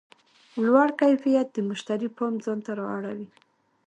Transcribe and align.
لوړ 0.65 0.87
کیفیت 1.01 1.47
د 1.53 1.57
مشتری 1.69 2.09
پام 2.17 2.33
ځان 2.45 2.59
ته 2.65 2.71
رااړوي. 2.79 3.27